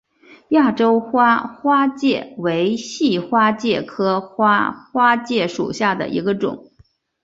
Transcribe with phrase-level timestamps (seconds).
[0.49, 6.71] 亚洲花花介为细花介科花花介属下的一个种。